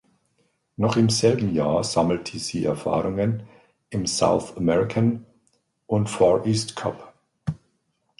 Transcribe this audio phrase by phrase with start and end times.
[0.77, 3.47] Noch im selben Jahr sammelte sie Erfahrungen
[3.91, 5.27] im South American
[5.85, 7.13] und Far East Cup.